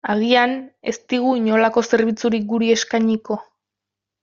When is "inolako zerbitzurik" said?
1.41-2.49